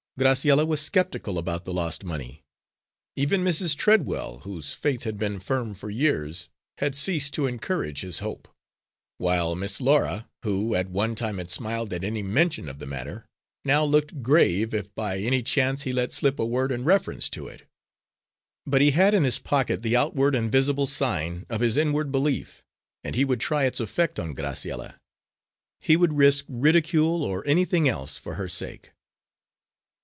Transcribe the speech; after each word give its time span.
Graciella 0.19 0.67
was 0.67 0.79
skeptical 0.81 1.39
about 1.39 1.65
the 1.65 1.73
lost 1.73 2.03
money. 2.03 2.43
Even 3.15 3.43
Mrs. 3.43 3.75
Treadwell, 3.75 4.39
whose 4.39 4.75
faith 4.75 5.01
had 5.01 5.17
been 5.17 5.39
firm 5.39 5.73
for 5.73 5.89
years, 5.89 6.47
had 6.77 6.93
ceased 6.93 7.33
to 7.33 7.47
encourage 7.47 8.01
his 8.01 8.19
hope; 8.19 8.47
while 9.17 9.55
Miss 9.55 9.81
Laura, 9.81 10.29
who 10.43 10.75
at 10.75 10.91
one 10.91 11.15
time 11.15 11.39
had 11.39 11.49
smiled 11.49 11.91
at 11.91 12.03
any 12.03 12.21
mention 12.21 12.69
of 12.69 12.77
the 12.77 12.85
matter, 12.85 13.25
now 13.65 13.83
looked 13.83 14.21
grave 14.21 14.75
if 14.75 14.93
by 14.93 15.17
any 15.17 15.41
chance 15.41 15.83
he 15.83 15.93
let 15.93 16.11
slip 16.11 16.37
a 16.37 16.45
word 16.45 16.71
in 16.71 16.83
reference 16.83 17.27
to 17.31 17.47
it. 17.47 17.63
But 18.67 18.81
he 18.81 18.91
had 18.91 19.15
in 19.15 19.23
his 19.23 19.39
pocket 19.39 19.81
the 19.81 19.95
outward 19.95 20.35
and 20.35 20.51
visible 20.51 20.85
sign 20.85 21.47
of 21.49 21.61
his 21.61 21.77
inward 21.77 22.11
belief, 22.11 22.63
and 23.03 23.15
he 23.15 23.25
would 23.25 23.39
try 23.39 23.63
its 23.63 23.79
effect 23.79 24.19
on 24.19 24.35
Graciella. 24.35 24.99
He 25.79 25.95
would 25.97 26.13
risk 26.13 26.45
ridicule 26.47 27.23
or 27.23 27.47
anything 27.47 27.89
else 27.89 28.19
for 28.19 28.35
her 28.35 28.49
sake. 28.49 28.91